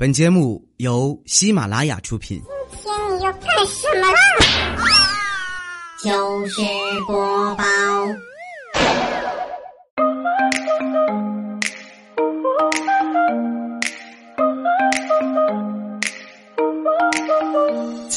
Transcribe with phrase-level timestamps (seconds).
[0.00, 2.42] 本节目由喜马拉雅出品。
[2.70, 4.18] 今天你要干什么啦？
[6.02, 6.62] 就是
[7.06, 7.64] 播报。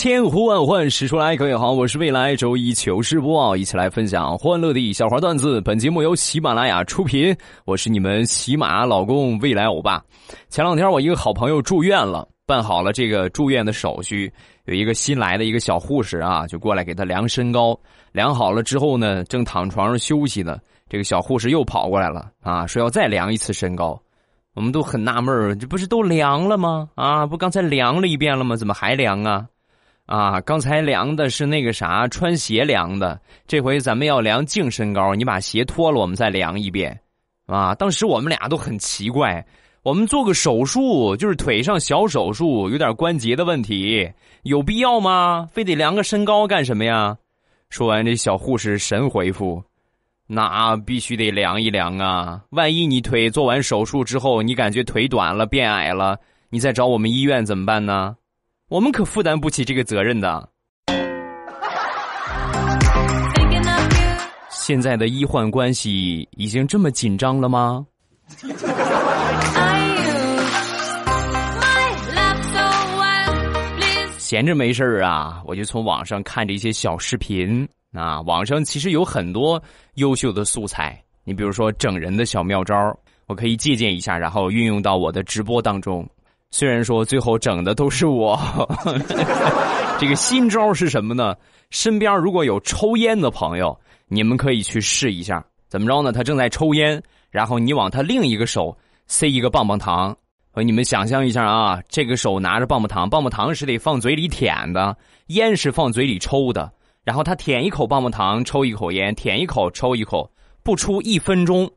[0.04, 5.62] 千呼万唤始出来，各位好，我是未来周一糗事播报，一起来分享欢乐的小花段子。
[5.62, 7.34] 本节目由喜马拉雅出品，
[7.64, 10.04] 我是你们喜马老公未来欧巴。
[10.50, 14.30] 前两天我一个好朋友住院了，办好了这个住院的手续，
[14.66, 17.80] 有一个新来的一个小护士啊，就过来给他量身高。
[18.12, 20.58] 量好了之后呢，正躺床上休息呢，
[20.90, 23.98] 这个小护士又跑过来了啊，说要再量一次身高。
[24.54, 26.90] 我们都很纳闷，这不是都量了吗？
[26.96, 28.58] 啊，不刚才量了一遍了吗？
[28.58, 29.48] 怎么还量啊？
[30.06, 33.20] 啊，刚才量的是那个啥，穿鞋量的。
[33.48, 37.00] 这回咱们要量净身高，你把鞋脱了，我们再量一遍。
[37.46, 39.46] 啊，当时我们俩都很奇怪，
[39.82, 44.12] 我们做个手术，就是腿上小手术，有点关节的问题，
[44.44, 45.48] 有必要吗？
[45.52, 47.18] 非得量个身高干什么呀？
[47.70, 49.64] 说完，这小护士神回复
[50.28, 52.42] ：“那必须得量一量啊！
[52.52, 56.18] 万一你腿做完手术之后，你感觉腿短了、变矮了，
[56.50, 58.16] 你再找我们医院怎么办呢？”
[58.70, 60.50] 我们可负担不起这个责任的。
[64.50, 67.86] 现在的医患关系已经这么紧张了吗？
[74.18, 78.22] 闲着没事儿啊，我就从网上看着一些小视频啊。
[78.22, 79.62] 网上其实有很多
[79.96, 82.76] 优秀的素材，你比如说整人的小妙招，
[83.28, 86.10] 我可以借鉴一下，然后运用到我的直播当中。
[86.56, 88.40] 虽然说最后整的都是我，
[90.00, 91.36] 这个新招是什么呢？
[91.72, 93.76] 身边如果有抽烟的朋友，
[94.08, 95.44] 你们可以去试一下。
[95.68, 96.12] 怎么着呢？
[96.12, 100.16] 他正在抽烟，然后你往他另一个手塞一个棒棒糖。
[100.52, 104.96] 和你们想象一下啊，这个手拿着棒棒糖，棒棒糖是得放嘴里舔的，
[105.30, 106.72] 烟是放嘴里抽的。
[107.04, 110.30] 然后他舔一口棒棒糖，抽一口烟，舔一口，抽一口，
[110.62, 111.68] 不出一分钟，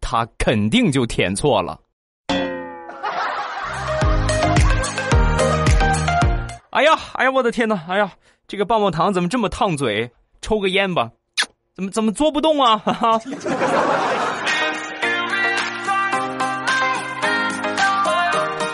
[0.00, 1.78] 他肯定就舔错了。
[6.74, 7.80] 哎呀，哎呀，我的天哪！
[7.88, 8.12] 哎呀，
[8.48, 10.10] 这个棒棒糖怎么这么烫嘴？
[10.42, 11.08] 抽个烟吧，
[11.76, 12.76] 怎么怎么做不动啊？
[12.78, 13.20] 哈哈。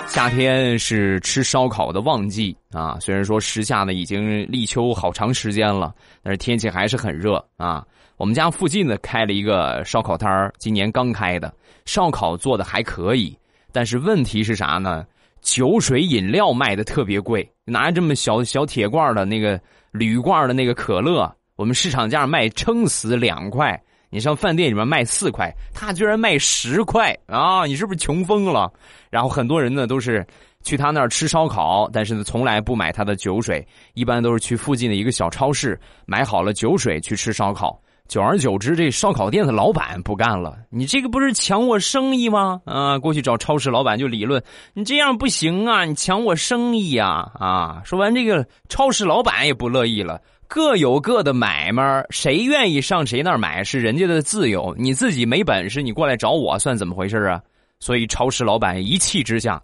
[0.09, 7.85] 夏天是吃烧烤的旺季啊，虽然说时下呢已经立秋好长时间了，但是天气还是很热啊。
[8.17, 11.53] 我们家附近呢开了一个烧烤摊儿，今年刚开的，
[11.85, 13.37] 烧烤做的还可以，
[13.71, 15.05] 但是问题是啥呢？
[15.41, 23.81] 酒水饮料卖的特别贵，拿这么小小铁罐的那个铝罐的那个可乐，我们市场价卖撑死两块，
[24.11, 27.65] 你上饭店里面卖四块，他居然卖十块啊！
[27.67, 28.71] 你是不是穷疯了？
[29.11, 30.27] 然后很多人呢都是
[30.63, 37.81] 去他那儿吃烧烤，但是呢从来不买他的酒水，一般都是去附近的一个小超市买好了酒水去吃烧烤。
[38.11, 42.61] 久而久之，这烧烤店的老板不干了，你这个不是抢我生意吗？
[42.65, 44.43] 啊，过去找超市老板就理论，
[44.75, 47.31] 你这样不行啊，你抢我生意呀！
[47.35, 57.41] 啊，说完这个超市老板也不乐意了，各有各的买卖，谁愿意上谁那儿买是人家的自由，你自己没本事，你过来找我算怎么回事啊？
[57.79, 59.63] 所以超市老板一气之下，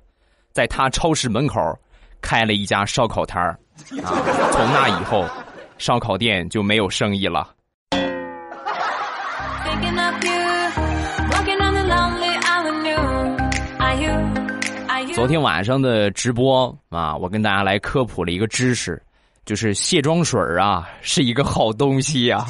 [0.52, 1.60] 在他超市门口
[2.20, 3.58] 开了一家烧烤摊儿，
[4.04, 4.14] 啊，
[4.52, 5.24] 从那以后，
[5.78, 7.55] 烧烤店就没有生意了。
[15.14, 19.02] 昨天晚上的直播啊，我跟大家来科普了一个知识，
[19.46, 22.46] 就是卸妆水啊是一个好东西呀。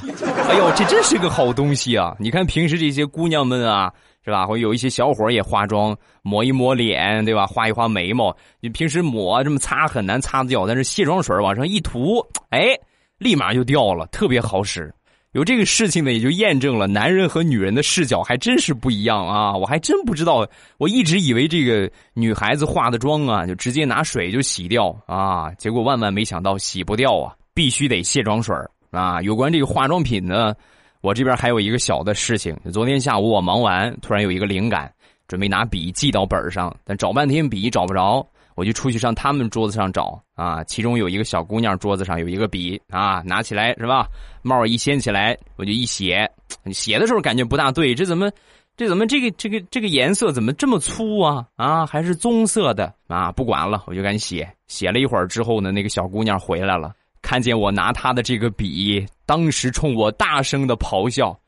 [0.49, 2.15] 哎呦，这真是个好东西啊！
[2.19, 3.93] 你看平时这些姑娘们啊，
[4.25, 4.47] 是吧？
[4.47, 7.47] 或有一些小伙也化妆，抹一抹脸，对吧？
[7.47, 12.19] 画一画眉毛，你平时抹这么擦很难擦掉，但是卸妆水往上一涂，
[12.51, 12.77] 哎，
[13.19, 14.93] 立马就掉了，特别好使。
[15.37, 19.55] 有这个事情呢，也就验证了男人和女人的视角还真是不一样啊！
[19.55, 20.49] 我还真不知道，
[20.79, 28.57] 我一直以为这个女孩子化的妆啊，就直接拿水就洗掉啊，结果万万没想到洗不掉啊，必须得卸妆水
[28.91, 29.21] 啊！
[29.21, 30.55] 有关这个化妆品呢，
[31.03, 34.91] 我这边还有一个小的事情，昨天下午我忙完，突然有一个灵感，
[35.29, 38.27] 准备拿笔记到本上，但找半天笔找不着。
[38.57, 44.09] 我就出去上他们桌子上找啊，其中有一个小姑娘桌子上有一个笔啊，拿起来是吧？
[44.43, 46.29] 帽一掀起来，我就一写，
[46.73, 48.31] 写的时候感觉不大对，这怎么，
[48.77, 51.47] 这怎么这个这个这个颜色怎么这么粗啊？
[51.57, 53.31] 啊，还是棕色的啊？
[53.31, 54.51] 不管了，我就赶紧写。
[54.67, 61.39] 写了一会儿之后呢，那个小姑娘回来了，看见我拿她的这个笔，当时冲我大声的咆哮：“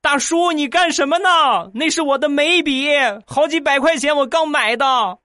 [0.00, 1.70] 大叔，你干什么呢？
[1.74, 2.88] 那是我的眉笔，
[3.26, 5.18] 好几百块钱，我刚买的。”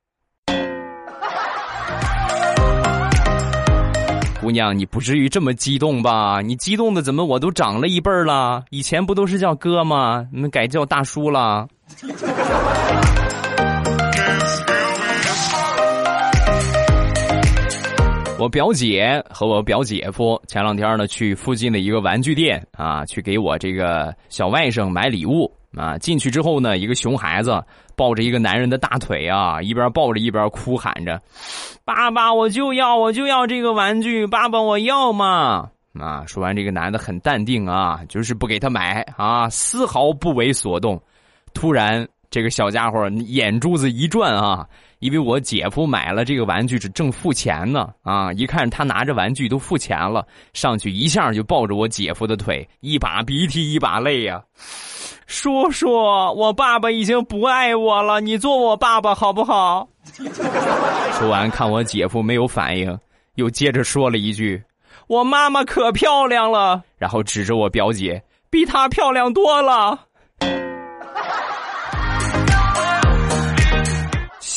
[4.41, 6.39] 姑娘你不至于这么激动吧？
[6.41, 8.63] 你激动的怎么我都长了一辈儿了？
[8.69, 10.25] 以前不都是叫哥吗？
[10.31, 11.67] 你们改叫大叔了。
[18.39, 25.97] 我表姐和我表姐夫前两天呢去附近的一个玩具店啊，去给我这个小外甥买礼物啊。
[25.97, 27.61] 进去之后呢，一个熊孩子
[27.97, 31.21] 抱着一个男人的大腿啊，一边抱着一边哭喊着
[31.83, 35.69] ：“爸爸，我就要，我就要这个玩具，爸爸，我要嘛！”
[35.99, 40.97] 啊，说完这个男的很淡定啊，就是不给他买啊，丝毫不为所动。
[41.53, 44.65] 突然，这个小家伙眼珠子一转啊。
[44.99, 48.31] 因为我姐夫买了这个玩具是，正付钱呢啊！
[48.33, 54.41] 一看他拿着玩具都付钱了，上去一下就抱着我姐夫的腿，一把鼻涕一把泪呀。
[55.25, 59.87] 叔叔，我爸爸已经不爱我了，你做我爸爸好不好？
[61.13, 62.97] 说完，看我姐夫没有反应，
[63.35, 64.61] 又接着说了一句
[65.07, 70.07] ：“我妈妈可漂亮了。”然后指着我表姐，比她漂亮多了。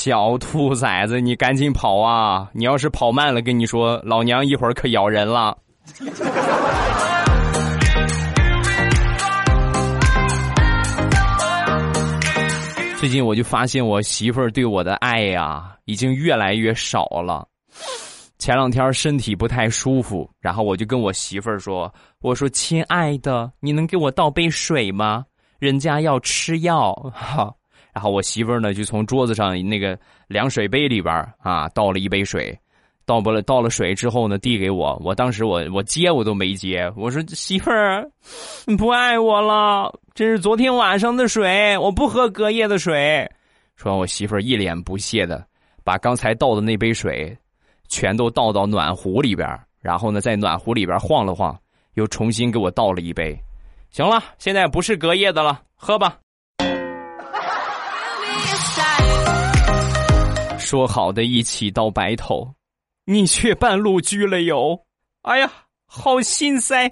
[0.04, 2.50] 小兔崽子，你赶紧跑啊！
[2.52, 5.56] 你要是跑慢了，跟你说，老娘一会儿可咬人了。
[12.98, 17.46] 最近我就发现我媳妇儿对我的爱呀，已经越来越少了。
[18.38, 21.88] 前两天身体不太舒服，然后我就跟我媳妇儿说
[22.22, 25.24] ：“我说亲爱的，你能给我倒杯水吗？
[25.60, 27.54] 人家要吃药。”哈。
[27.92, 32.58] 然后我媳妇儿呢，就从桌子上那个凉水杯里边啊倒了一杯水，
[33.04, 34.98] 倒不了倒了水之后呢，递给我。
[35.04, 38.10] 我当时我我接我都没接，我说媳妇儿，
[38.66, 43.30] 你不爱我了，这是昨天晚上的水，我不喝隔夜的水。
[43.76, 45.44] 说完，我媳妇儿一脸不屑的
[45.84, 47.36] 把刚才倒的那杯水
[47.88, 49.46] 全都倒到暖壶里边，
[49.80, 51.54] 然后呢在暖壶里边晃了晃，
[51.94, 53.38] 又重新给我倒了一杯。
[53.90, 56.16] 行了，现在不是隔夜的了，喝吧。
[60.72, 62.50] 说好的一起到白头，
[63.04, 64.80] 你却半路居了友，
[65.20, 65.52] 哎呀，
[65.84, 66.90] 好心塞！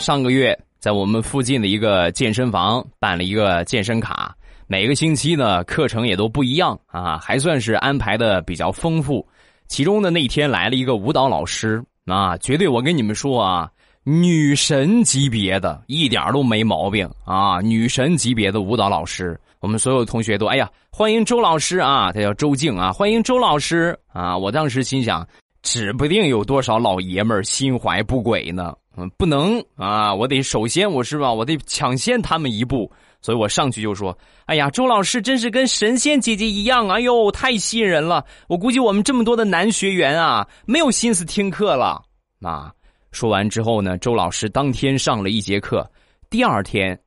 [0.00, 4.34] 上个月在我们附近的一个健身房办了一个健身卡，
[4.66, 9.24] 每个星期呢课程也都不一样啊，还算是安排的比较丰富。
[9.68, 13.70] 其中的那天来了一个舞蹈老师啊，绝对我跟你们说啊。
[14.08, 17.60] 女神级别的，一点都没毛病啊！
[17.60, 22.12] 女神级别的舞蹈老师，我们所有同学都哎呀，欢迎周老师啊！
[22.12, 24.38] 他叫周静啊，欢迎周老师啊！
[24.38, 25.26] 我当时心想，
[25.60, 28.72] 指不定有多少老爷们儿心怀不轨呢。
[28.96, 32.88] 嗯，不能啊，我得首先我是吧，我得抢先他们一步，
[33.20, 34.16] 所以我上去就说
[34.46, 38.24] ：“哎呀，周老师真是跟神仙姐姐一样，哎呦，太吸引人了！
[38.46, 42.00] 我估计我们这么多的男学员啊，没有心思听课了
[42.40, 42.72] 啊。”
[43.12, 45.90] 说完之后呢，周老师当天上了一节课，
[46.28, 46.98] 第二天，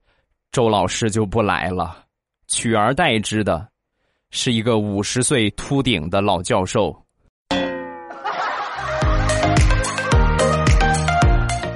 [0.52, 2.06] 周老师就不来了，
[2.48, 3.68] 取而代之的，
[4.32, 6.96] 是一个五十岁秃顶的老教授。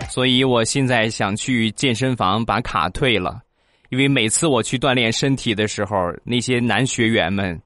[0.10, 3.42] 所以我现在想去健身房把卡退了，
[3.90, 7.60] 因为每次我去锻炼身体的时候，那些男学员们，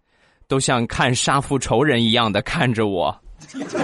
[0.48, 3.14] 都像看杀父仇人一样的看着我，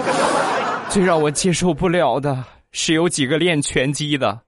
[0.88, 2.42] 最让我接受不了的。
[2.76, 4.40] 是有几个练拳击的，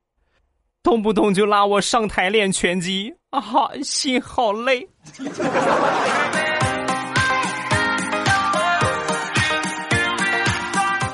[0.83, 3.41] 动不动就拉我上台练拳击啊，
[3.85, 4.85] 心好累。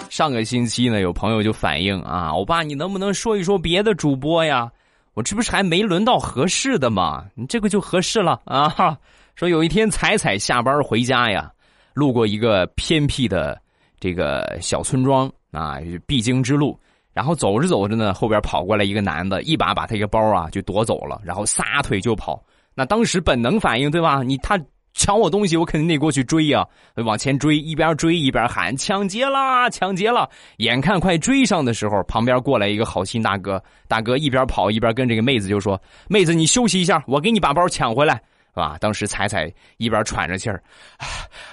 [0.09, 4.73] 上个星期呢，有朋友就反映啊，欧巴，你能不能说一说别的主播呀？
[5.13, 7.27] 我这不是还没轮到合适的吗？
[7.35, 8.99] 你这个就合适了啊。
[9.35, 11.53] 说有一天彩彩下班回家呀，
[11.93, 13.61] 路过一个偏僻的
[14.01, 15.77] 这个小村庄啊，
[16.07, 16.81] 必经之路。
[17.13, 22.43] 然后走着走着呢，后边跑过来一个男的，一把把他一个包啊就夺走了，然后撒腿就跑。
[22.75, 24.23] 那当时本能反应对吧？
[24.23, 24.59] 你他
[24.95, 26.67] 抢我东西，我肯定得过去追呀，
[26.97, 30.29] 往前追，一边追一边喊抢劫啦，抢劫了！
[30.59, 38.21] 眼看快追上的时候，旁边过来一个好心大哥，大哥一边跑一边跟这个妹子就说：“妹子，你休息一下，我给你把包抢回来。”
[38.53, 40.63] 啊，当时彩彩一边喘着气儿，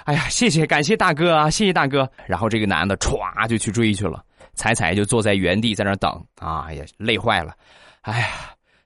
[0.04, 2.06] 哎呀，谢谢，感谢大哥啊，谢谢大哥。
[2.26, 4.22] 然后这个男的歘就去追去了。
[4.54, 7.54] 彩彩就坐在原地在那等啊，哎呀，累坏了，
[8.02, 8.26] 哎呀，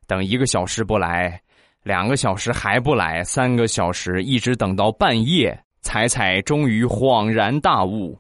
[0.07, 1.41] 等一个小时不来，
[1.83, 8.19] 两个小时还不来，三个小时一直等到半夜，彩彩终于恍然大悟，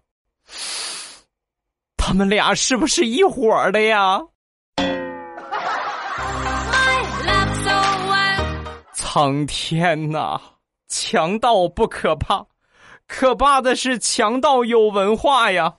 [1.96, 4.20] 他们俩是不是一伙的呀？
[8.92, 10.40] 苍天呐，
[10.88, 12.44] 强盗不可怕，
[13.06, 15.72] 可怕的是强盗有文化呀。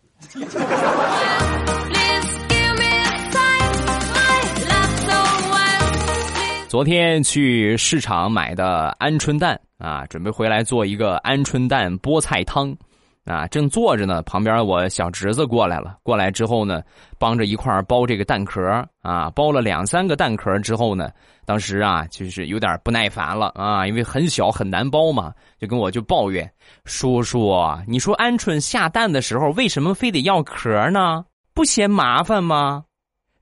[6.75, 12.75] 昨天去市场买的鹌鹑蛋啊，准备回来做一个鹌鹑蛋菠菜汤，
[13.23, 16.83] 啊，正做着呢，旁边我小侄子过来了，过来之后呢，
[17.17, 18.61] 帮着一块剥这个蛋壳
[19.01, 21.09] 啊，剥了两三个蛋壳之后呢，
[21.45, 26.45] 当时啊，就是有点不耐烦了啊，因为很小很难剥嘛，就跟我就抱怨
[26.83, 27.55] 叔叔，
[27.87, 31.23] 你说鹌鹑下蛋的时候为什么非得要壳呢？
[31.53, 32.83] 不嫌麻烦吗？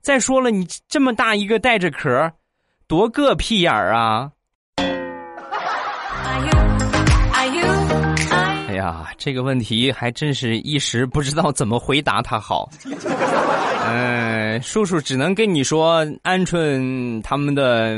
[0.00, 2.30] 再说了，你这么大一个带着壳。
[2.94, 4.30] 多个屁眼儿啊！
[8.68, 12.70] 哎呀，这个问题还真是一时不知道怎么回答他好。
[13.88, 17.96] 嗯， 叔叔只能跟你说，鹌鹑他们的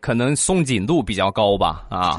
[0.00, 1.84] 可能松紧度比较高吧？
[1.90, 2.18] 啊。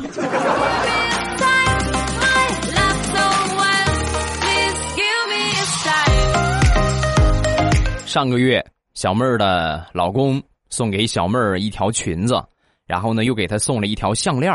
[8.06, 10.40] 上个月，小妹儿的老公。
[10.70, 12.44] 送给小妹儿一条裙子，
[12.86, 14.52] 然后呢，又给她送了一条项链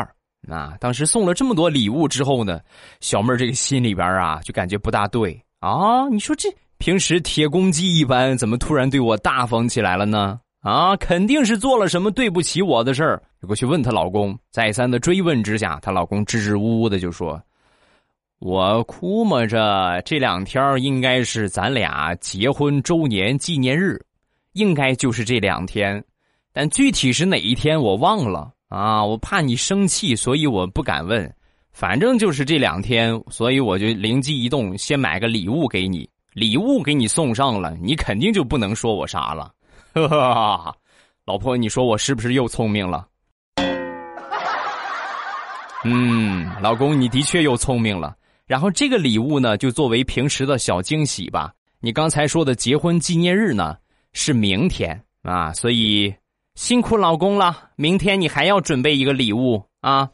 [0.49, 2.59] 啊，当时送了这么多礼物之后呢，
[2.99, 6.07] 小妹儿这个心里边啊，就感觉不大对啊。
[6.09, 10.39] 你说这平时铁公鸡一般，怎么突然对我大方起来了呢？
[10.61, 13.21] 啊，肯定是做了什么对不起我的事儿。
[13.45, 17.41] 过去问她老公，再三的追问之下，她老公支支吾吾的就说
[18.39, 23.99] ：“我估摸着这两天应该是咱俩结婚周年纪念日。”
[24.53, 26.03] 应该就是这两天，
[26.51, 29.03] 但具体是哪一天我忘了啊！
[29.03, 31.31] 我怕你生气，所以我不敢问。
[31.71, 36.07] 反正就是这两天，所以我就灵机一动，先买个礼物给你。
[36.33, 39.51] 礼物给你送上了，你肯定就不能说我啥了。
[39.93, 40.75] 呵呵，
[41.25, 43.07] 老婆，你说我是不是又聪明了？
[45.83, 48.15] 嗯，老公，你的确又聪明了。
[48.45, 51.53] 然后这个礼物呢，就作为平时的小惊喜吧。
[51.79, 53.75] 你刚才说的结婚纪念日呢？
[54.13, 56.13] 是明天啊，所以
[56.55, 57.69] 辛苦老公了。
[57.75, 60.09] 明天你还要准备一个礼物啊。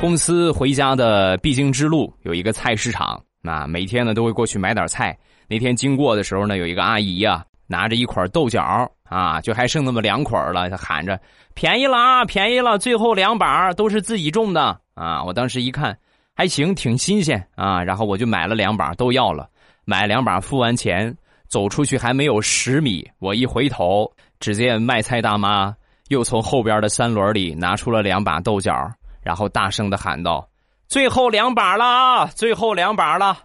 [0.00, 5.16] 公司回家的必经之路有一个菜市场啊，每天呢都会过去买点菜。
[5.46, 11.20] 那天经过的时候呢，有一个阿姨呀，拿着一捆豆角啊，就还剩那么两捆了，她喊着
[11.54, 15.96] ：“便宜了啊，便宜了，最后两把都是自己种的啊！”我当时一看。
[16.36, 17.80] 还行，挺新鲜啊！
[17.80, 19.48] 然后我就买了两把，都要了。
[19.84, 24.10] 买两把，付完钱，走出去还没有十米，我一回头，
[24.40, 25.72] 只见卖菜大妈
[26.08, 28.74] 又从后边的三轮里拿出了两把豆角，
[29.22, 30.44] 然后大声的喊道
[30.88, 33.38] ：“最后两把了，最后两把了！”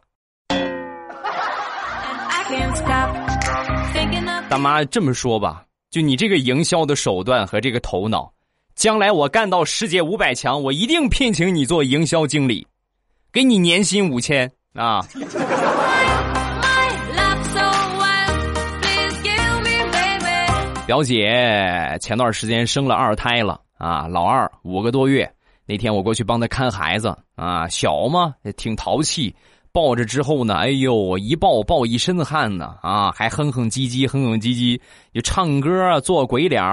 [4.49, 8.33] 大妈这么说吧，就你这个营销的手段和这个头脑，
[8.73, 12.65] 将来我干到世界五百强，我一定聘请你做营销经理。
[13.31, 15.05] 给你年薪五千啊！
[20.87, 25.31] 表姐前段时间生了二胎了啊，老二五个多月。
[25.67, 29.35] 那天我过去帮她看孩子啊，小嘛挺淘气。
[29.71, 34.79] 抱着之后呢，哎呦，一抱抱一身汗呢，啊，还哼哼唧唧，哼哼唧唧，
[35.13, 36.63] 就唱歌做鬼脸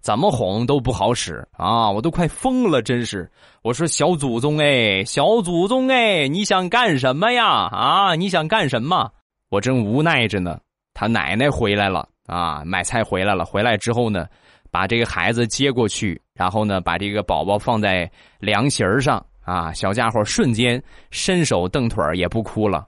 [0.00, 3.28] 怎么哄都不好使啊，我都快疯了，真是。
[3.62, 7.44] 我说小祖宗哎，小祖宗哎，你想干什么呀？
[7.72, 9.10] 啊，你想干什么？
[9.50, 10.58] 我正无奈着呢，
[10.94, 14.26] 他奶奶回来了啊，买菜回来了，回来之后呢，
[14.70, 19.24] 把这个孩子接过去，然后呢，把这个宝宝放在凉席儿上。
[19.46, 22.84] 啊，小家伙瞬间伸手蹬腿也不哭了，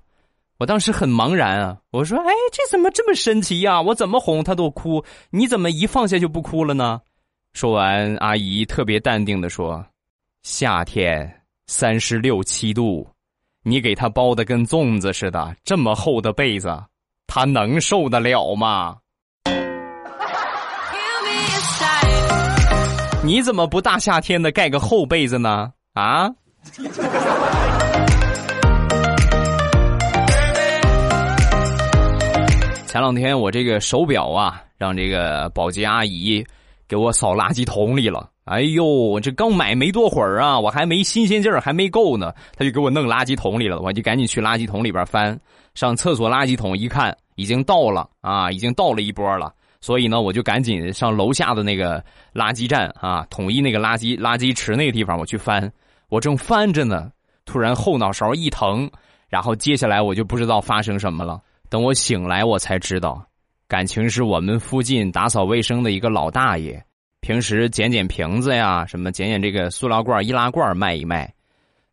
[0.58, 1.78] 我当时很茫然啊。
[1.92, 3.80] 我说：“哎，这怎么这么神奇呀？
[3.80, 7.00] 我怎么哄他都哭，你怎么一放下就不哭了呢？”
[7.54, 9.84] 说完，阿姨特别淡定的说
[10.42, 13.08] ：“夏天三十六七度，
[13.62, 16.76] 你给他包的跟粽子似的，这么厚的被子，
[17.28, 18.96] 他能受得了吗？
[23.22, 25.72] 你怎么不大夏天的盖个厚被子呢？
[25.94, 26.28] 啊？”
[32.86, 36.44] 前两天我这个手表啊，让这个保洁阿姨
[36.88, 38.28] 给我扫垃圾桶里了。
[38.44, 43.78] 哎呦，这刚买没多会儿啊，我还没新鲜劲儿，还没够呢，他就给我弄垃圾桶里了。
[43.80, 45.38] 我就赶紧去垃圾桶里边翻，
[45.74, 49.52] 上厕所垃圾桶一看，已经倒了啊，已经倒了一波了。
[49.80, 52.02] 所以呢，我就赶紧上楼下的那个
[52.34, 55.70] 垃圾站啊，统一那个垃圾垃圾池那个地方，我去翻。
[56.08, 57.10] 我正翻着呢，
[57.44, 58.90] 突然后脑勺一疼，
[59.28, 61.40] 然后接下来我就不知道发生什么了。
[61.68, 63.22] 等我醒来，我才知道，
[63.66, 66.82] 感情是我们附近打扫卫生的一个老大爷，
[67.20, 71.30] 平时捡捡瓶子呀，什么捡捡这个塑料罐、易拉罐卖一卖。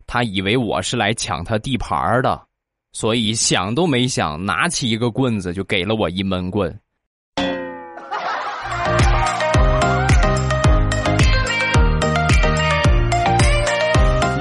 [0.08, 2.42] 他以为我是来抢他地盘的，
[2.94, 6.80] 所以想都没想，拿起一个棍子就给了我一闷棍。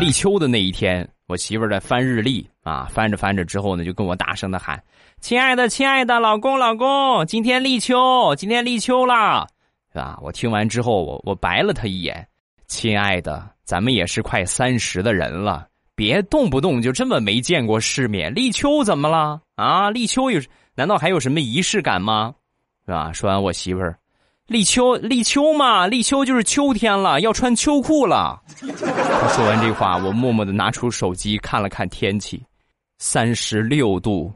[0.05, 4.79] 立秋的那一天，我媳妇儿在翻日历啊，翻着翻着之后呢，就跟我大声的喊
[5.19, 9.47] ：“亲爱的，亲爱的，老公，老公，今天立秋，今天立秋了，
[9.95, 12.29] 是吧？”我听完之后，我我白了他一眼
[12.69, 18.35] ：“亲爱的，咱们也是快三十的人了，别动不动就这么没见过世面。
[18.35, 19.41] 立秋怎么了？
[19.55, 20.39] 啊，立秋有
[20.75, 22.35] 难道还有什么仪式感吗？
[22.85, 23.99] 是吧？”说完，我媳妇儿。
[24.47, 28.43] 立秋，立秋嘛，立秋就是秋天了，要穿秋裤了。
[28.61, 32.43] 他说完这话，我默默的拿出手机看了看天气，
[32.99, 34.31] 三十六度。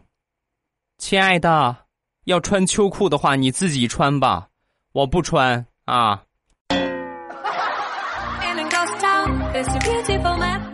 [0.97, 1.77] 亲爱的，
[2.25, 4.47] 要穿秋裤的话，你自己穿吧，
[4.93, 6.23] 我不穿啊。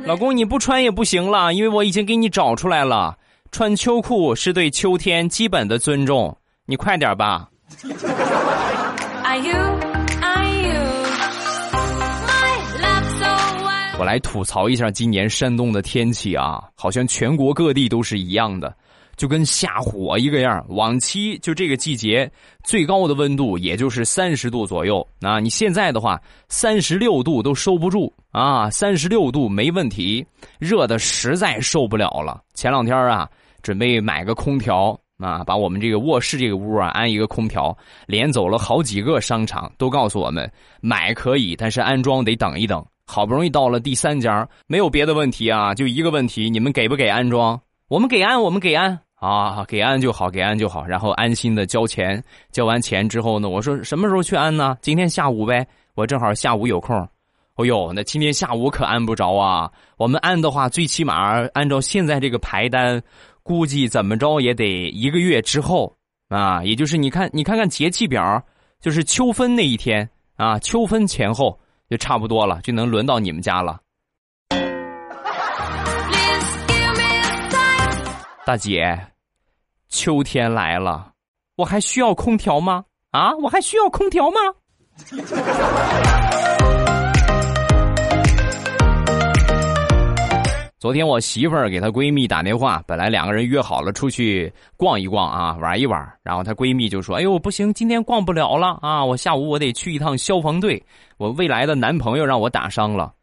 [0.07, 3.19] 老公，你不穿也不行了，因为我已经给你找出来了，
[3.51, 6.37] 穿秋裤是对秋天基本的尊重，
[6.67, 7.49] 你快点吧。
[9.39, 9.53] You
[10.21, 10.75] are you
[13.97, 18.75] 我来吐槽一下今年山东的天气啊，好像全国各地都是一样的，
[19.17, 20.65] 就跟下火一个样。
[20.69, 22.31] 往期就这个季节
[22.65, 30.27] 最高的温度也就是三十度左右，那你现在的话三十六度都收不住啊，三十六度没问题，
[30.59, 32.43] 热的实在受不了了。
[32.55, 33.29] 前两天啊，
[33.63, 34.99] 准备买个空调。
[35.19, 42.85] 啊，把我们这个卧室这个屋啊安一个空调，连走了好几个商场，都告诉我们买可以，但是安装得等一等。
[43.07, 47.61] 好不容易到了第三家，没有别的问题啊，就一个问题，你们给不给安装？
[47.89, 52.23] 我们给安，我们给安啊，给安就好，给安就好，然后安心的交钱。
[52.51, 54.77] 交完钱之后呢，我说什么时候去安呢？
[54.81, 56.97] 今天下午呗，我正好下午有空。
[57.57, 59.71] 哦呦，那今天下午可安不着啊。
[59.97, 63.01] 我们安的话，最起码按照现在这个排单。
[63.45, 65.95] 估计怎么着也得一个月之后
[66.29, 68.43] 啊，也就是你看，你看看节气表，
[68.81, 73.79] 就是秋分那一天啊，秋分前后就差不多了，就能轮到你们家了。
[78.47, 78.99] 大姐，
[79.91, 81.13] 秋天来了，
[81.57, 82.87] 我还需要空调吗？
[83.11, 84.39] 啊，我还需要空调吗？
[90.85, 95.99] 昨天我媳妇儿给她闺蜜打电话，本来两个人约好了出去逛一逛啊，玩一玩。
[96.23, 99.03] 然后她闺蜜就说：“哎呦，不行，今天逛不了了啊！
[99.03, 100.85] 我下午我得去一趟消防队，
[101.17, 103.15] 我未来的男朋友让我打伤了。”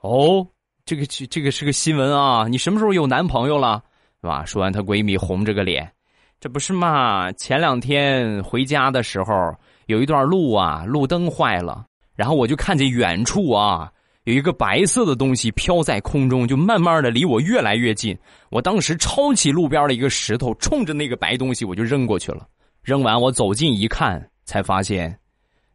[0.00, 0.46] 哦，
[0.86, 2.46] 这个这这个是个新闻啊！
[2.48, 3.82] 你什么时候有男朋友了？
[4.22, 4.42] 是吧？
[4.46, 5.86] 说完，她闺蜜红着个脸
[6.40, 7.30] ：“这不是嘛？
[7.32, 9.54] 前两天回家的时候，
[9.88, 13.92] 有一段路啊，路灯坏了，然后我就看见远处啊。”
[14.24, 18.18] 有一个白色的东西飘在空中，就慢慢的离我越来越近。
[18.50, 22.46] 我当时抄起路边的一个石头，冲着那个白东西我就扔过去了。
[22.82, 25.14] 扔完我走近一看，才发现，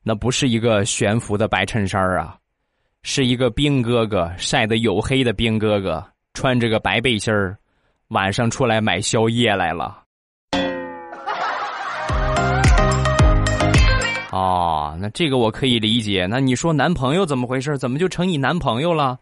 [0.02, 2.36] 那不是一个悬浮的白衬衫啊，
[3.04, 7.56] 是一个兵哥哥晒得黝黑的兵哥哥，穿着个白背心儿，
[8.08, 10.04] 晚上出来买宵夜来了。
[14.32, 16.28] 哦，那这个我可以理解。
[16.30, 17.78] 那你说男朋友怎么回事？
[17.78, 19.18] 怎么就成你男朋友了？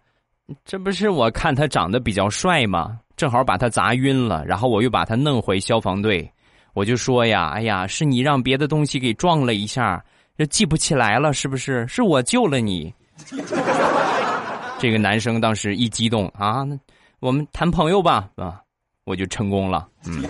[0.66, 3.00] 这不是我看他长得比较帅吗？
[3.16, 6.30] 正好把他砸晕了，然后我又把他弄回消防队。
[6.74, 10.04] 我就说呀，哎呀，是你让别的东西给撞了一下，
[10.38, 11.88] 这记不起来了，是不是？
[11.88, 12.94] 是我救了你。
[14.78, 16.64] 这个男生当时一激动啊，
[17.20, 18.62] 我们谈朋友吧，啊，
[19.06, 20.22] 我就成功了，嗯。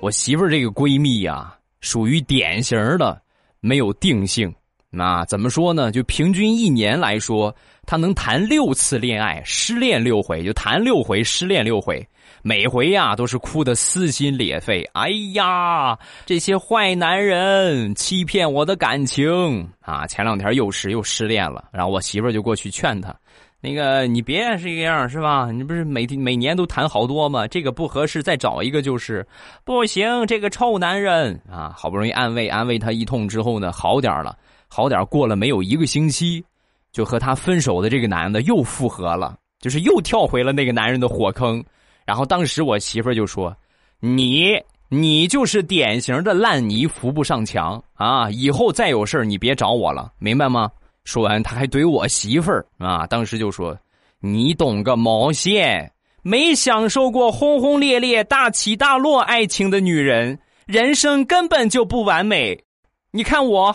[0.00, 3.20] 我媳妇儿这个闺蜜呀，属于典型的
[3.60, 4.52] 没有定性。
[4.92, 5.92] 那怎么说呢？
[5.92, 7.54] 就平均一年来说，
[7.86, 12.04] 她能谈六次恋爱，失恋六回，就谈六回，失恋六回，
[12.42, 14.82] 每回呀都是哭得撕心裂肺。
[14.94, 20.08] 哎呀，这些坏男人欺骗我的感情啊！
[20.08, 23.14] 前两天又是又失恋了，然后我媳妇儿就过去劝她。
[23.62, 25.50] 那个，你别这个样是吧？
[25.52, 27.46] 你不是每天每年都谈好多吗？
[27.46, 29.26] 这个不合适，再找一个就是
[29.64, 30.26] 不行。
[30.26, 34.34] 这个臭男人啊，好不容易安慰安慰他一通之后呢，好点了，
[34.66, 36.42] 好点过了没有一个星期，
[36.90, 41.62] 就和他分手的这个男的又复合了，就是又跳回了那个男人的火坑。
[42.06, 43.54] 然后当时我媳妇就说
[44.00, 48.30] ：“你你就是典型的烂泥扶不上墙啊！
[48.30, 50.70] 以后再有事你别找我了，明白吗？”
[51.04, 53.06] 说完，他还怼我媳妇儿啊！
[53.06, 53.76] 当时就说
[54.20, 55.92] ：“你懂个毛线！
[56.22, 62.64] 没享受过轰轰烈烈、大起大落爱情的女人，人生根本就不完美。
[63.10, 63.74] 你看我，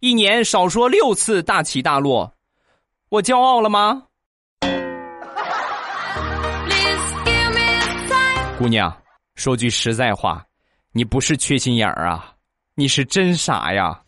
[0.00, 2.34] 一年少说六次大起大落，
[3.10, 4.04] 我骄傲了吗？
[8.58, 8.96] 姑娘，
[9.34, 10.42] 说句实在话，
[10.92, 12.32] 你不是缺心眼儿啊，
[12.74, 14.00] 你是真傻呀。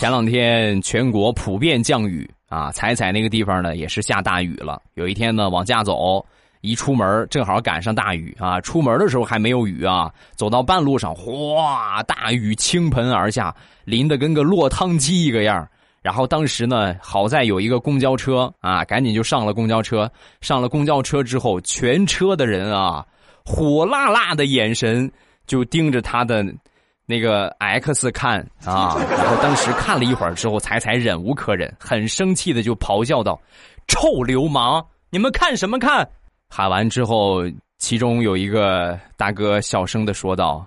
[0.00, 4.80] 前两天全国普遍降雨啊，彩彩那个地方呢也是下大雨了。
[4.94, 6.24] 有一天呢往家走，
[6.62, 8.58] 一出门正好赶上大雨啊。
[8.62, 15.68] 出门的时候还没有雨啊，走到半路上，哗，大雨倾盆而下，淋得跟个落汤鸡一个样。
[16.00, 20.10] 然后当时呢，好在有一个公交车啊，赶紧就上了公交车。
[20.40, 23.06] 上了公交车之后，全车的人啊，
[23.44, 25.12] 火辣辣的眼神
[25.46, 26.42] 就盯着他的。
[27.10, 33.36] 那个 X 看啊， 然后当时看了一会儿之后，才才忍无可忍，很生气的就咆哮道
[33.88, 36.08] ：“臭流氓，你们看什么看？”
[36.48, 37.42] 喊完之后，
[37.78, 40.64] 其中有一个大哥小声的说道：“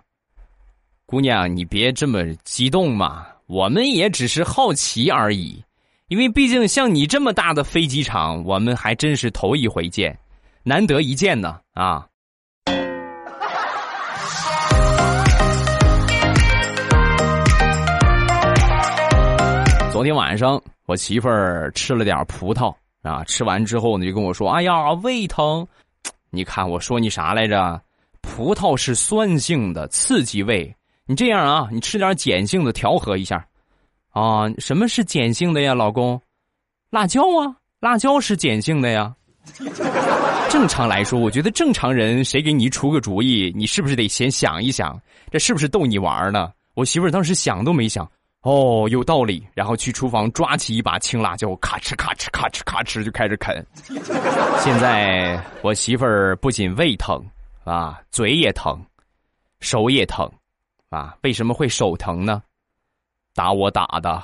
[1.08, 5.64] 姑娘，你别这么激动嘛，我们也只是好奇而已，
[6.10, 10.18] 因为毕竟像你这么大的飞机场，我们还真是头一回见，
[10.64, 12.06] 难得一见呢啊。”
[19.94, 25.68] 昨天晚上，我媳妇儿吃了点葡萄啊，吃完之后呢，就跟我说：“哎呀，胃疼。”
[26.32, 27.80] 你看，我说你啥来着？
[28.20, 30.76] 葡萄是酸性的，刺激胃。
[31.06, 33.46] 你这样啊，你吃点碱性的调和一下。
[34.10, 36.20] 啊，什么是碱性的呀，老公？
[36.90, 39.14] 辣椒啊，辣椒是碱性的呀。
[40.50, 46.52] 正常来说，我觉得正常人谁给你出个主意，你是不是得先想一想，这是不是逗你玩呢？
[46.74, 48.10] 我媳妇儿当时想都没想。
[48.44, 49.46] 哦，有道理。
[49.54, 53.66] 然后去厨房抓起一把青辣椒，咔哧咔哧咔哧咔哧就开始啃。
[54.60, 57.26] 现在我媳妇儿不仅胃疼
[57.64, 58.80] 啊，嘴也疼，
[59.62, 60.30] 手也疼
[60.90, 61.16] 啊。
[61.24, 62.44] 为什么会手疼呢？
[63.34, 64.22] 打我打的。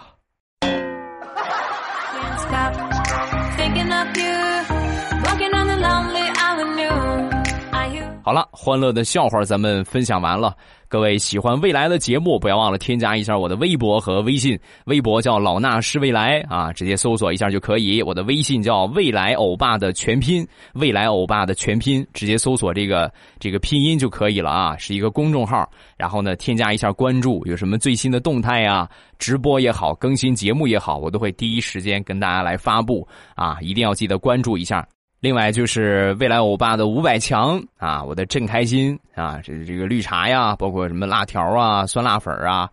[8.21, 10.55] 好了，欢乐的笑话咱们分享完了。
[10.89, 14.59] 各位喜欢未来的节目，不要忘了添加一下我的微博和微信。
[14.85, 18.01] 微博叫老衲是未来啊，直接搜索一下就可以。
[18.01, 25.69] 我的微信叫未来欧巴的全拼，未来欧巴的全拼，直接搜索这个这个拼音就可以了啊，是一个公众号。
[25.95, 34.83] 然后呢，添加一下关注，有什么最新的动态呀，直播也好，更新节目也好，我都会第一时间跟大家来发布啊，一定要记得关注一下。
[35.19, 42.69] 另外就是未来欧巴的五百强啊，我的正开心啊，这这个绿茶呀，包括什么辣条啊、酸辣粉啊，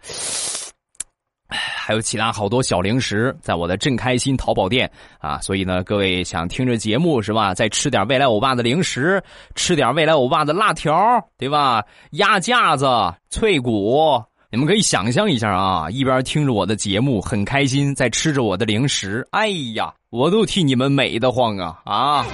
[1.48, 5.40] 还有其他好多小零食，在我的正开心淘宝店啊。
[5.40, 7.52] 所以呢，各位想听着节目是吧？
[7.52, 9.20] 再吃点未来欧巴的零食，
[9.56, 11.84] 吃点未来欧巴的辣条，对吧？
[12.12, 12.86] 鸭架子、
[13.28, 14.22] 脆骨，
[14.56, 19.92] 你们可以想象一下啊，一边听着我的节目很开心，在吃着我的零食，哎呀。
[20.08, 22.24] 我都替你们美得慌啊啊！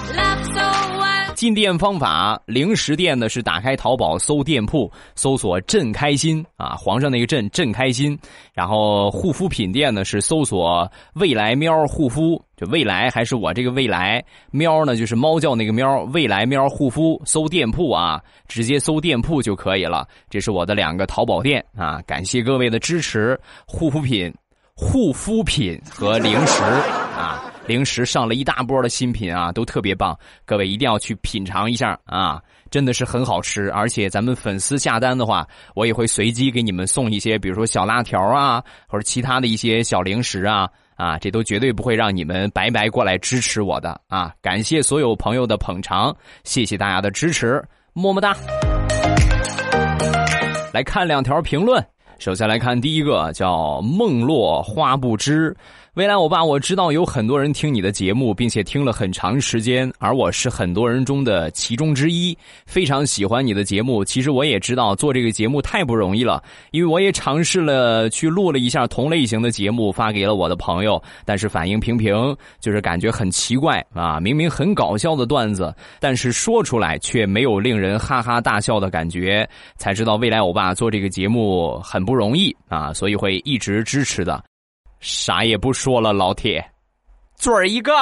[1.43, 8.17] 进店方法，零食店呢是打开淘宝搜店铺，搜索“朕开心”啊，皇上那个“朕”朕开心。
[8.53, 17.21] 然后护肤品店呢是搜索“未来喵护肤”，就未来还是我这个未来喵呢，就是猫叫那个喵，未来喵护肤。
[17.25, 20.07] 搜店铺啊，直接搜店铺就可以了。
[20.31, 23.37] 这是我的两个淘宝店啊，感谢各位的支持。
[23.67, 24.33] 护肤品、
[24.77, 27.52] 护肤品和零食啊。
[27.67, 33.71] 零食上了一大波的新品啊，都特别棒，各位一定要去品尝一下啊，真的是很好吃。
[33.71, 44.35] 而且咱们粉丝下单的话，我也会随机给你们送一些，比如说小辣条啊，或者其他的一些小零食啊，啊，这都绝对不会让你们白白过来支持我的啊！
[44.43, 48.37] 感谢所有朋友的捧场，谢谢大家的支持，么么哒。
[50.73, 51.85] 来看两条评论，
[52.19, 55.57] 首先来看第一个，叫梦落花不知。
[55.95, 64.03] 未来欧巴，我知道有很多人听你的节目，并且听了很长时间，而我是很多人中的其中之一，非常喜欢你的节目。
[64.03, 74.19] 其实我也知道做这个节目太不容易了，因为我也尝试了去录了一下同类型的节目，发给了我的朋友，但是反应平平，就是感觉很奇怪啊！
[74.19, 84.43] 明明很搞笑的段子，但是说出来却没有令人哈哈大笑的感觉，才知道未来欧巴做这个节目很不容易啊，所以会一直支持的。
[85.03, 86.65] 啥也不说了，老铁，
[87.35, 87.93] 嘴儿一个。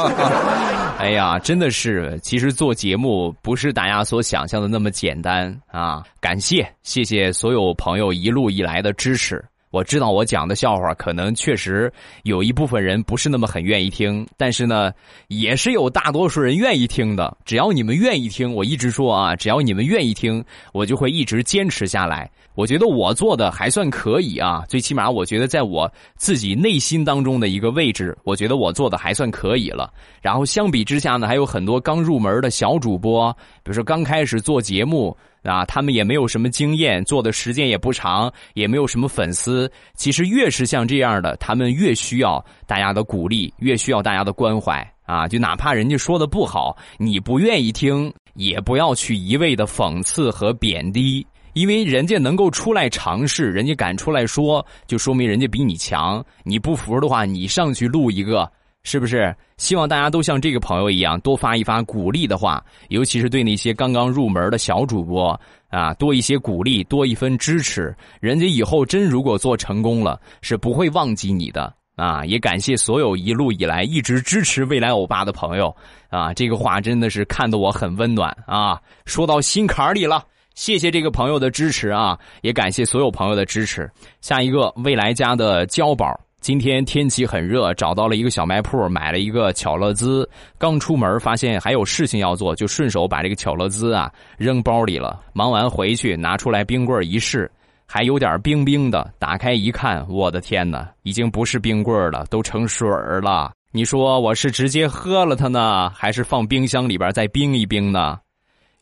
[0.96, 6.04] 哎呀，真的是，其实做节目不是大家所想象的那么简单啊！
[6.20, 11.92] 感谢，谢谢所有朋友一路以来的支持，我知道我讲的笑话可能确实
[12.24, 14.92] 有一部分人不是那么很愿意听，但是呢，
[15.28, 17.36] 也是有大多数人愿意听的。
[17.44, 22.28] 只要你们愿意听，我一直说啊，只要你们愿意听，我就会一直坚持下来。
[22.56, 29.92] 我觉得我做的还算可以啊，最起码我觉得在我自己内心当中的一个位置，我觉得我做的还算可以了。
[30.20, 35.16] 然后相比之下呢，还有很多刚入门的小主播，比如说刚开始做节目。
[35.42, 39.70] 啊，他们也没有什么经验，做的时间也不长，也没有什么粉丝。
[39.94, 45.26] 其实越是像这样的，他们越需要大家的鼓励，越需要大家的关怀啊！
[45.26, 56.24] 就哪怕人家说的不好，你不愿意听，也不要去一味的讽刺和贬低，因为人家能够出来尝试，人家敢出来说，就说明人家比你强。
[56.44, 58.50] 你不服的话，你上去录一个。
[58.82, 65.38] 是不是希望大家都像这个朋友一样，多发一发鼓励的话，尤其是对那些刚刚入门的小主播
[65.68, 67.94] 啊，多一些鼓励，多一分支持。
[68.20, 72.24] 人家以后真如果做成功了，是不会忘记你的啊！
[72.24, 75.74] 也感谢所有一路以来一直支持未来欧巴的朋友
[76.08, 76.32] 啊！
[76.32, 80.24] 这个话真的是看得我很温暖啊，说到心坎里了。
[80.54, 83.90] 谢谢这个朋友的支持啊，也感谢所有朋友的支持。
[84.22, 86.18] 下一个未来家的娇宝。
[86.40, 90.28] 今天天气很热，找到了一个小卖铺，买了一个巧乐兹。
[90.56, 95.20] 刚出门发现还有事情要做，就顺手把这个巧乐兹啊扔包里了。
[95.34, 97.50] 忙完回去拿出来冰棍一试，
[97.84, 99.12] 还有点冰冰的。
[99.18, 103.52] 打开一看，我的天哪，已经不是冰棍了，都成水儿了。
[103.70, 108.18] 你说我是直接喝了它呢，还是放冰箱里边再冰一冰呢？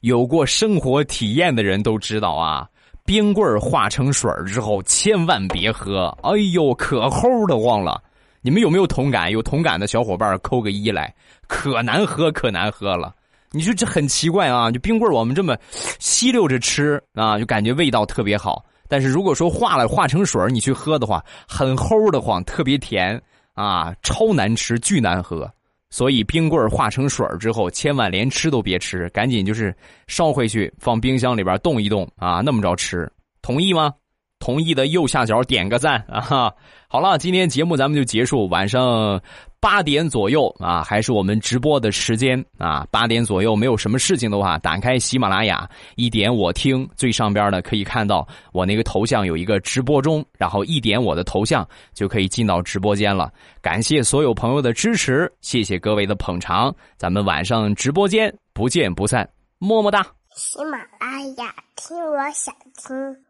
[0.02, 2.68] 有过生活体验的人都知道啊。
[3.08, 6.14] 冰棍化成水之后，千万别喝！
[6.22, 7.98] 哎呦，可齁的慌了！
[8.42, 9.30] 你们有没有同感？
[9.30, 11.14] 有同感的小伙伴扣个一来，
[11.46, 13.14] 可难喝，可难喝了！
[13.50, 14.70] 你说这很奇怪啊！
[14.70, 15.56] 就冰棍我们这么
[15.98, 18.62] 吸溜着吃啊，就感觉味道特别好。
[18.88, 23.18] 但是如果说化了化成水你去喝的话，很齁的慌，特别甜
[23.54, 25.50] 啊，超难吃，巨难喝。
[25.90, 29.74] 所以冰棍化成水之后，千万连吃都别吃，赶紧就是
[30.06, 33.10] 烧回去，放冰箱里边冻一冻啊，那么着吃，
[33.42, 33.92] 同意吗？
[34.40, 36.52] 同意的右下角点个赞啊！
[36.88, 39.20] 好了，今天节目咱们就结束，晚上。
[39.60, 42.86] 八点左右啊，还是我们直播的时间啊。
[42.90, 53.32] 八点左右没有什么事情的话，打开喜马拉雅，一点我听，最上边呢可以看到我那个头像有一个直播中，然后一点我的头像就可以进到直播间了。
[53.60, 60.06] 感谢所有朋友的支持，谢谢各位的捧场，咱们晚上直播间不见不散，么么哒。
[60.36, 63.24] 喜马拉雅听，我想听。